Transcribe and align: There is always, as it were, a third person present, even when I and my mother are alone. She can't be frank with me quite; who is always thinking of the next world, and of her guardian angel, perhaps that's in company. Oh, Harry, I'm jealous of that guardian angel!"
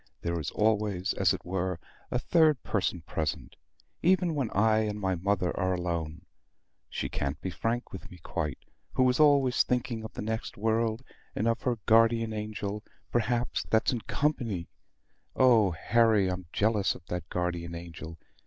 There 0.21 0.39
is 0.39 0.49
always, 0.49 1.13
as 1.13 1.31
it 1.31 1.45
were, 1.45 1.79
a 2.09 2.17
third 2.17 2.63
person 2.63 3.01
present, 3.01 3.55
even 4.01 4.33
when 4.33 4.49
I 4.49 4.79
and 4.79 4.99
my 4.99 5.13
mother 5.13 5.55
are 5.55 5.75
alone. 5.75 6.25
She 6.89 7.07
can't 7.07 7.39
be 7.39 7.51
frank 7.51 7.93
with 7.93 8.09
me 8.09 8.17
quite; 8.23 8.57
who 8.93 9.07
is 9.11 9.19
always 9.19 9.61
thinking 9.61 10.03
of 10.03 10.13
the 10.13 10.23
next 10.23 10.57
world, 10.57 11.03
and 11.35 11.47
of 11.47 11.61
her 11.61 11.77
guardian 11.85 12.33
angel, 12.33 12.83
perhaps 13.11 13.63
that's 13.69 13.93
in 13.93 14.01
company. 14.01 14.67
Oh, 15.35 15.69
Harry, 15.69 16.29
I'm 16.31 16.47
jealous 16.51 16.95
of 16.95 17.05
that 17.05 17.29
guardian 17.29 17.75
angel!" 17.75 18.17